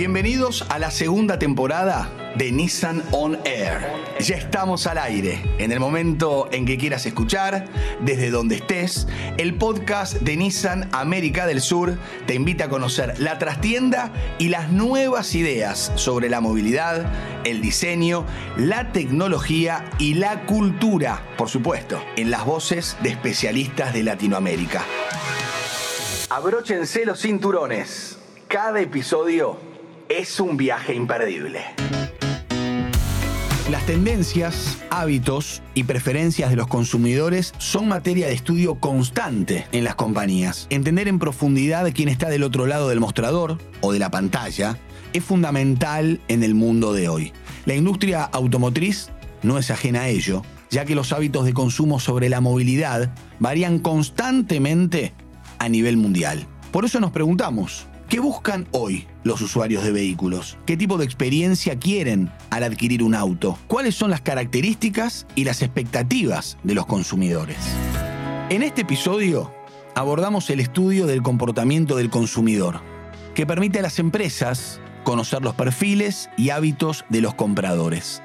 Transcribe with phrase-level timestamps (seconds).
[0.00, 3.82] Bienvenidos a la segunda temporada de Nissan On Air.
[4.18, 5.42] Ya estamos al aire.
[5.58, 7.66] En el momento en que quieras escuchar,
[8.00, 13.38] desde donde estés, el podcast de Nissan América del Sur te invita a conocer la
[13.38, 17.04] trastienda y las nuevas ideas sobre la movilidad,
[17.44, 18.24] el diseño,
[18.56, 24.82] la tecnología y la cultura, por supuesto, en las voces de especialistas de Latinoamérica.
[26.30, 28.16] Abróchense los cinturones.
[28.48, 29.69] Cada episodio
[30.10, 31.60] es un viaje imperdible.
[33.70, 39.94] Las tendencias, hábitos y preferencias de los consumidores son materia de estudio constante en las
[39.94, 40.66] compañías.
[40.68, 44.76] Entender en profundidad quién está del otro lado del mostrador o de la pantalla
[45.12, 47.32] es fundamental en el mundo de hoy.
[47.64, 49.10] La industria automotriz
[49.44, 53.78] no es ajena a ello, ya que los hábitos de consumo sobre la movilidad varían
[53.78, 55.14] constantemente
[55.60, 56.48] a nivel mundial.
[56.72, 60.58] Por eso nos preguntamos, ¿qué buscan hoy los usuarios de vehículos?
[60.66, 63.56] ¿Qué tipo de experiencia quieren al adquirir un auto?
[63.68, 67.56] ¿Cuáles son las características y las expectativas de los consumidores?
[68.50, 69.54] En este episodio
[69.94, 72.80] abordamos el estudio del comportamiento del consumidor,
[73.34, 78.22] que permite a las empresas conocer los perfiles y hábitos de los compradores.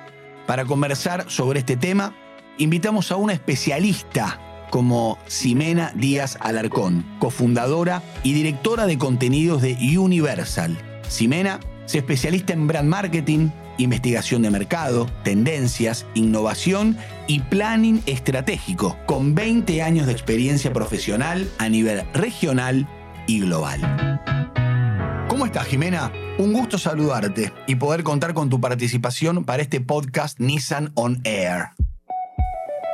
[0.48, 2.16] Para conversar sobre este tema,
[2.58, 4.40] invitamos a una especialista
[4.76, 10.78] como Ximena Díaz Alarcón, cofundadora y directora de contenidos de Universal.
[11.08, 19.34] Ximena se especialista en brand marketing, investigación de mercado, tendencias, innovación y planning estratégico, con
[19.34, 22.86] 20 años de experiencia profesional a nivel regional
[23.28, 23.80] y global.
[25.30, 26.12] ¿Cómo estás, Jimena?
[26.38, 31.70] Un gusto saludarte y poder contar con tu participación para este podcast Nissan On Air.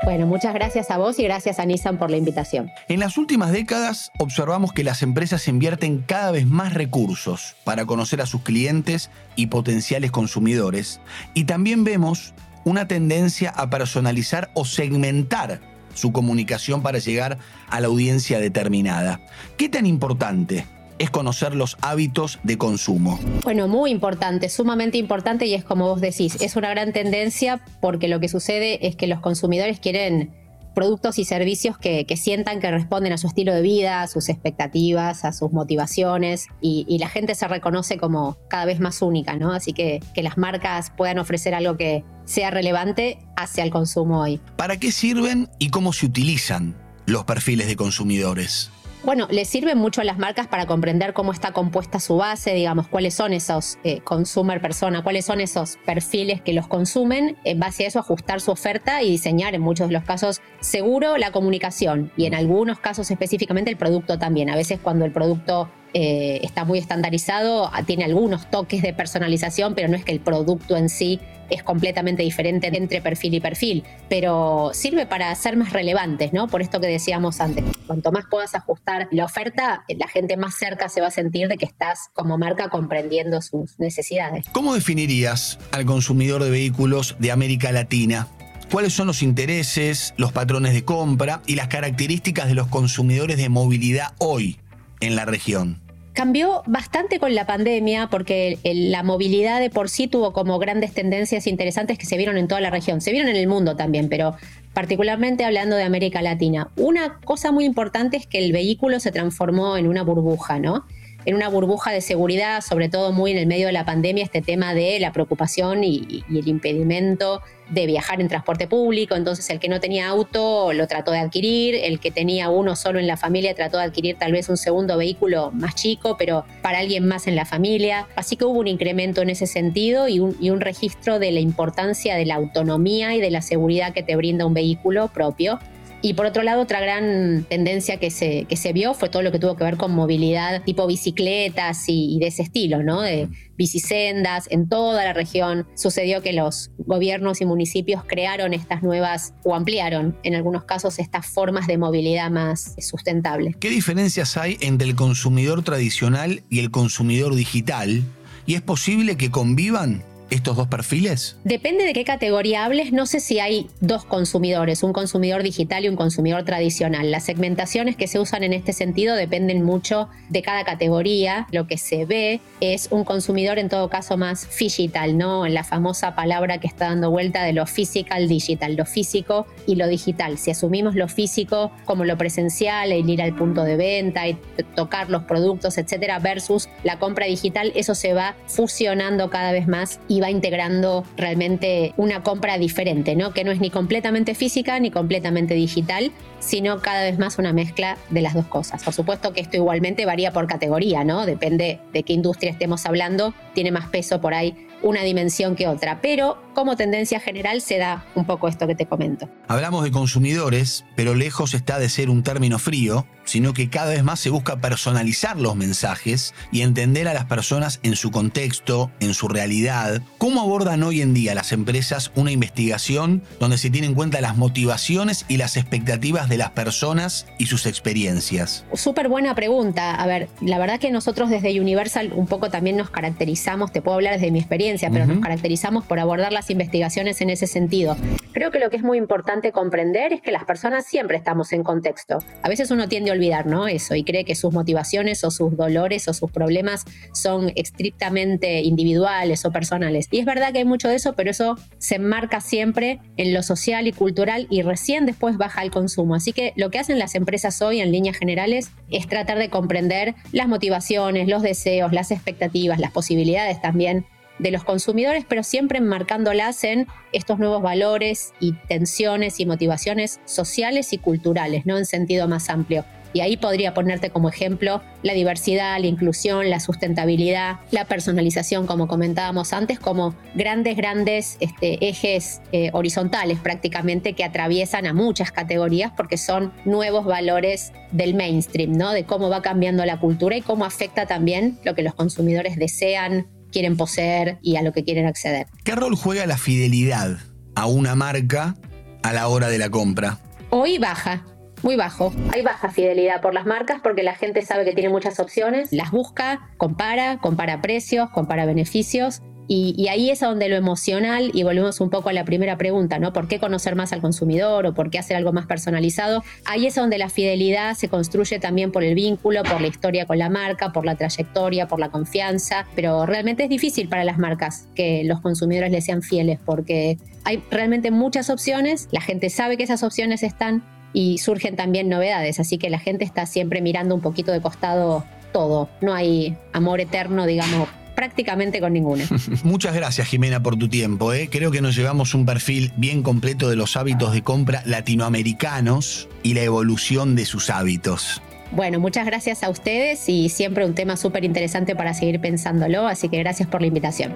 [0.04, 2.72] Bueno, muchas gracias a vos y gracias a Nissan por la invitación.
[2.88, 8.20] En las últimas décadas observamos que las empresas invierten cada vez más recursos para conocer
[8.20, 11.02] a sus clientes y potenciales consumidores
[11.36, 15.62] y también vemos una tendencia a personalizar o segmentar
[15.94, 17.38] su comunicación para llegar
[17.70, 19.20] a la audiencia determinada.
[19.58, 20.66] ¿Qué tan importante
[21.02, 23.20] es conocer los hábitos de consumo.
[23.44, 28.08] Bueno, muy importante, sumamente importante y es como vos decís, es una gran tendencia porque
[28.08, 30.32] lo que sucede es que los consumidores quieren
[30.76, 35.26] productos y servicios que, sientan que responden a su estilo de vida, a sus expectativas,
[35.26, 39.54] a sus motivaciones y, la gente se reconoce como cada vez más única, ¿no?
[39.54, 44.40] Así que que las marcas puedan ofrecer algo que sea relevante hacia el consumo hoy.
[44.56, 46.76] ¿Para qué sirven y cómo se utilizan
[47.08, 48.70] los perfiles de consumidores?
[49.04, 52.88] Bueno, le sirven mucho a las marcas para comprender cómo está compuesta su base, digamos,
[52.88, 57.86] cuáles son esos eh, consumer persona, cuáles son esos perfiles que los consumen, en base
[57.86, 62.12] a eso ajustar su oferta y diseñar en muchos de los casos seguro la comunicación
[62.16, 64.52] y en algunos casos específicamente el producto también.
[64.52, 69.88] A veces cuando el producto eh, está muy estandarizado, tiene algunos toques de personalización, pero
[69.88, 71.20] no es que el producto en sí
[71.50, 76.48] es completamente diferente entre perfil y perfil, pero sirve para ser más relevantes, ¿no?
[76.48, 80.88] Por esto que decíamos antes, cuanto más puedas ajustar la oferta, la gente más cerca
[80.88, 84.46] se va a sentir de que estás como marca comprendiendo sus necesidades.
[84.54, 88.30] ¿Cómo definirías al consumidor de vehículos de América Latina?
[88.72, 93.50] ¿Cuáles son los intereses, los patrones de compra y las características de los consumidores de
[93.50, 94.61] movilidad hoy
[95.02, 95.82] en la región?
[96.14, 101.48] Cambió bastante con la pandemia porque la movilidad de por sí tuvo como grandes tendencias
[101.48, 103.02] interesantes que se vieron en toda la región.
[103.02, 104.36] Se vieron en el mundo también, pero
[104.74, 106.70] particularmente hablando de América Latina.
[106.76, 110.86] Una cosa muy importante es que el vehículo se transformó en una burbuja, ¿no?
[111.26, 114.42] En una burbuja de seguridad, sobre todo muy en el medio de la pandemia, este
[114.42, 119.16] tema de la preocupación y, el impedimento de viajar en transporte público.
[119.16, 123.00] Entonces el que no tenía auto lo trató de adquirir, el que tenía uno solo
[123.00, 126.80] en la familia trató de adquirir tal vez un segundo vehículo más chico, pero para
[126.80, 128.08] alguien más en la familia.
[128.16, 131.40] Así que hubo un incremento en ese sentido y un, y un registro de la
[131.40, 135.60] importancia de la autonomía y de la seguridad que te brinda un vehículo propio.
[136.04, 139.32] Y por otro lado, otra gran tendencia que se, que se vio fue todo lo
[139.32, 143.02] que tuvo que ver con movilidad tipo bicicletas y, de ese estilo, ¿no?
[143.02, 145.68] De bicisendas en toda la región.
[145.76, 151.28] Sucedió que los gobiernos y municipios crearon estas nuevas o ampliaron en algunos casos estas
[151.28, 153.56] formas de movilidad más sustentables.
[153.58, 158.04] ¿Qué diferencias hay entre el consumidor tradicional y el consumidor digital?
[158.48, 161.38] ¿Y es posible que convivan estos dos perfiles?
[161.44, 162.92] Depende de qué categoría hables.
[162.94, 167.12] No sé si hay dos consumidores, un consumidor digital y un consumidor tradicional.
[167.12, 171.48] Las segmentaciones que se usan en este sentido dependen mucho de cada categoría.
[171.52, 175.46] Lo que se ve es un consumidor en todo caso más digital, ¿no?
[175.46, 179.76] En la famosa palabra que está dando vuelta de lo physical digital, lo físico y
[179.76, 180.38] lo digital.
[180.38, 184.38] Si asumimos lo físico como lo presencial, el ir al punto de venta y
[184.76, 190.00] tocar los productos, etcétera, versus la compra digital, eso se va fusionando cada vez más
[190.08, 193.34] y va integrando realmente una compra diferente, ¿no?
[193.34, 197.98] Que no es ni completamente física ni completamente digital, sino cada vez más una mezcla
[198.10, 198.84] de las dos cosas.
[198.84, 201.26] Por supuesto que esto igualmente varía por categoría, ¿no?
[201.26, 206.00] Depende de qué industria estemos hablando, tiene más peso por ahí una dimensión que otra,
[206.02, 209.30] pero como tendencia general se da un poco esto que te comento.
[209.48, 214.04] Hablamos de consumidores, pero lejos está de ser un término frío, sino que cada vez
[214.04, 219.14] más se busca personalizar los mensajes y entender a las personas en su contexto, en
[219.14, 220.02] su realidad.
[220.18, 224.38] ¿Cómo abordan hoy en día las empresas una investigación donde se tienen en cuenta las
[224.38, 228.66] motivaciones y las expectativas de las personas y sus experiencias?
[228.74, 229.96] Súper buena pregunta.
[229.96, 233.96] A ver, la verdad que nosotros desde Universal un poco también nos caracterizamos, te puedo
[233.96, 237.96] hablar desde mi experiencia, pero nos caracterizamos por abordar las investigaciones en ese sentido.
[238.34, 241.64] Creo que lo que es muy importante comprender es que las personas siempre estamos en
[241.64, 242.20] contexto.
[242.44, 243.68] A veces uno tiende a olvidar ¿no?
[243.68, 249.46] eso y cree que sus motivaciones o sus dolores o sus problemas son estrictamente individuales
[249.46, 250.08] o personales.
[250.12, 253.44] Y es verdad que hay mucho de eso, pero eso se enmarca siempre en lo
[253.44, 256.16] social y cultural y recién después baja al consumo.
[256.16, 260.16] Así que lo que hacen las empresas hoy en líneas generales es tratar de comprender
[260.32, 264.06] las motivaciones, los deseos, las expectativas, las posibilidades también
[264.42, 270.94] de los consumidores, pero siempre enmarcándolas en estos nuevos valores y tensiones y motivaciones sociales
[270.94, 271.78] y culturales, ¿no?
[271.78, 272.84] En sentido más amplio.
[273.14, 278.88] Y ahí podría ponerte como ejemplo la diversidad, la inclusión, la sustentabilidad, la personalización, como
[278.88, 285.92] comentábamos antes, como grandes, grandes este, ejes eh, horizontales prácticamente que atraviesan a muchas categorías
[285.96, 288.92] porque son nuevos valores del mainstream, ¿no?
[288.94, 293.28] De cómo va cambiando la cultura y cómo afecta también lo que los consumidores desean,
[293.52, 295.48] quieren poseer y a lo que quieren acceder.
[295.64, 297.18] ¿Qué rol juega la fidelidad
[297.56, 298.56] a una marca
[299.04, 300.20] a la hora de la compra?
[300.50, 301.26] Hoy baja,
[301.64, 302.14] muy bajo.
[302.34, 305.92] Hay baja fidelidad por las marcas porque la gente sabe que tiene muchas opciones, las
[305.92, 309.22] busca, compara, compara precios, compara beneficios
[309.54, 313.12] y, ahí es donde lo emocional, y volvemos un poco a la primera pregunta, ¿no?
[313.12, 316.24] ¿Por qué conocer más al consumidor o por qué hacer algo más personalizado?
[316.46, 320.20] Ahí es donde la fidelidad se construye también por el vínculo, por la historia con
[320.20, 324.70] la marca, por la trayectoria, por la confianza, pero realmente es difícil para las marcas
[324.74, 329.64] que los consumidores les sean fieles porque hay realmente muchas opciones, la gente sabe que
[329.64, 334.02] esas opciones están y surgen también novedades, así que la gente está siempre mirando un
[334.02, 337.68] poquito de costado todo, no hay amor eterno, digamos,
[338.02, 339.06] prácticamente con ninguna.
[339.44, 341.14] Muchas gracias Jimena por tu tiempo.
[341.14, 341.30] ¿eh?
[341.32, 346.34] Creo que nos llevamos un perfil bien completo de los hábitos de compra latinoamericanos y
[346.34, 348.20] la evolución de sus hábitos.
[348.54, 353.08] Bueno, muchas gracias a ustedes y siempre un tema súper interesante para seguir pensándolo, así
[353.08, 354.16] que gracias por la invitación.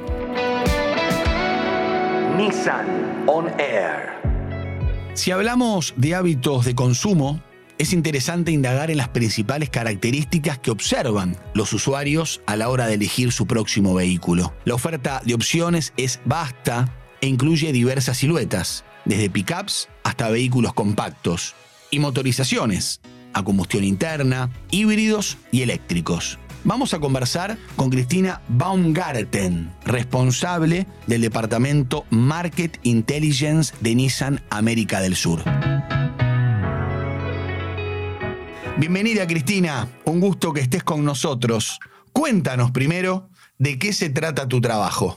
[2.35, 2.87] Nissan
[3.27, 4.15] On Air.
[5.13, 7.39] Si hablamos de hábitos de consumo,
[7.77, 12.93] es interesante indagar en las principales características que observan los usuarios a la hora de
[12.95, 14.53] elegir su próximo vehículo.
[14.63, 16.89] La oferta de opciones es vasta
[17.21, 21.55] e incluye diversas siluetas, desde pickups hasta vehículos compactos,
[21.91, 23.01] y motorizaciones,
[23.33, 26.39] a combustión interna, híbridos y eléctricos.
[26.63, 35.15] Vamos a conversar con Cristina Baumgarten, responsable del departamento Market Intelligence de Nissan América del
[35.15, 35.43] Sur.
[38.77, 41.79] Bienvenida Cristina, un gusto que estés con nosotros.
[42.11, 45.15] Cuéntanos primero de qué se trata tu trabajo.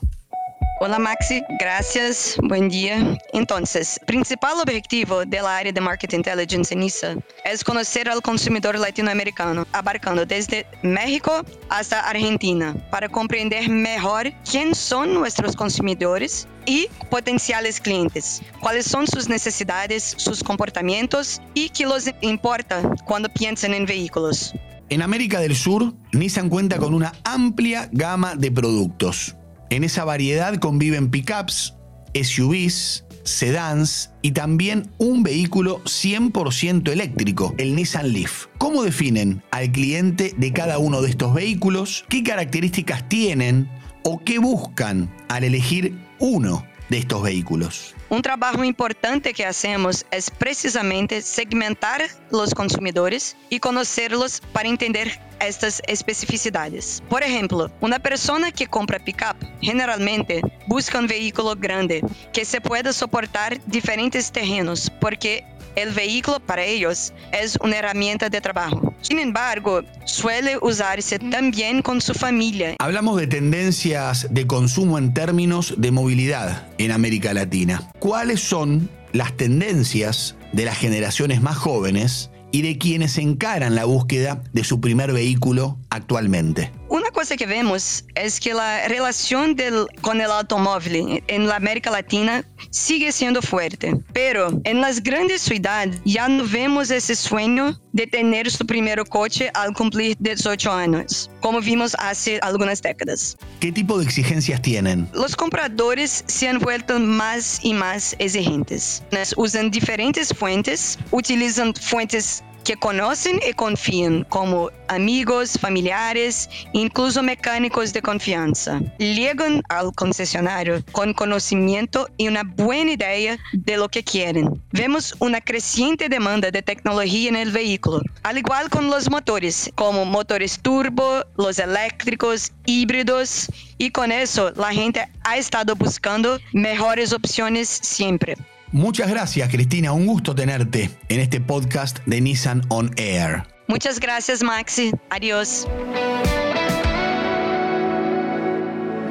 [0.80, 3.18] Hola Maxi, gracias, buen día.
[3.32, 8.78] Entonces, principal objetivo de la área de Market Intelligence en NISA es conocer al consumidor
[8.78, 17.80] latinoamericano, abarcando desde México hasta Argentina, para comprender mejor quién son nuestros consumidores y potenciales
[17.80, 24.54] clientes, cuáles son sus necesidades, sus comportamientos y qué les importa cuando piensan en vehículos.
[24.90, 29.34] En América del Sur, Nissan cuenta con una amplia gama de productos
[29.70, 31.74] en esa variedad conviven pickups,
[32.14, 38.46] SUVs, sedans y también un vehículo 100% eléctrico, el Nissan Leaf.
[38.58, 42.04] ¿Cómo definen al cliente de cada uno de estos vehículos?
[42.08, 43.68] ¿Qué características tienen
[44.02, 46.64] o qué buscan al elegir uno?
[46.88, 47.94] De estos vehículos.
[48.08, 55.82] Un trabajo importante que hacemos es precisamente segmentar los consumidores y conocerlos para entender estas
[55.86, 57.02] especificidades.
[57.08, 62.02] Por ejemplo, una persona que compra pickup generalmente busca un vehículo grande
[62.32, 65.44] que se pueda soportar diferentes terrenos porque
[65.76, 68.87] el vehículo para ellos es una herramienta de trabajo.
[69.00, 72.76] Sin embargo, suele usarse también con su familia.
[72.78, 77.90] Hablamos de tendencias de consumo en términos de movilidad en América Latina.
[77.98, 84.42] ¿Cuáles son las tendencias de las generaciones más jóvenes y de quienes encaran la búsqueda
[84.52, 86.72] de su primer vehículo actualmente.
[87.18, 92.44] Cosa que vemos es que la relación del, con el automóvil en la América Latina
[92.70, 98.48] sigue siendo fuerte, pero en las grandes ciudades ya no vemos ese sueño de tener
[98.48, 103.36] su primer coche al cumplir 18 años, como vimos hace algunas décadas.
[103.58, 105.08] ¿Qué tipo de exigencias tienen?
[105.12, 109.02] Los compradores se han vuelto más y más exigentes.
[109.36, 118.02] Usan diferentes fuentes, utilizan fuentes que conocen y confían, como amigos, familiares, incluso mecánicos de
[118.02, 118.78] confianza.
[118.98, 124.62] Llegan al concesionario con conocimiento y una buena idea de lo que quieren.
[124.72, 130.04] Vemos una creciente demanda de tecnología en el vehículo, al igual con los motores, como
[130.04, 137.66] motores turbo, los eléctricos, híbridos, y con eso la gente ha estado buscando mejores opciones
[137.66, 138.36] siempre.
[138.72, 139.92] Muchas gracias, Cristina.
[139.92, 143.44] Un gusto tenerte en este podcast de Nissan On Air.
[143.66, 144.92] Muchas gracias, Maxi.
[145.08, 145.66] Adiós.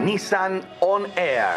[0.05, 1.47] Nissan On Air.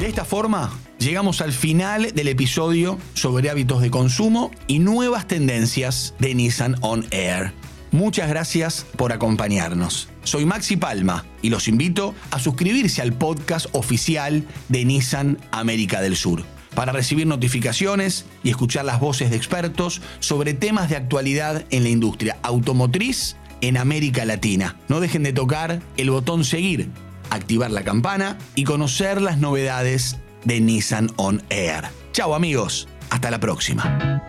[0.00, 6.14] De esta forma, llegamos al final del episodio sobre hábitos de consumo y nuevas tendencias
[6.18, 7.52] de Nissan On Air.
[7.92, 10.08] Muchas gracias por acompañarnos.
[10.24, 16.16] Soy Maxi Palma y los invito a suscribirse al podcast oficial de Nissan América del
[16.16, 21.82] Sur para recibir notificaciones y escuchar las voces de expertos sobre temas de actualidad en
[21.82, 24.76] la industria automotriz en América Latina.
[24.88, 26.90] No dejen de tocar el botón seguir,
[27.30, 31.84] activar la campana y conocer las novedades de Nissan On Air.
[32.12, 34.24] Chao amigos, hasta la próxima.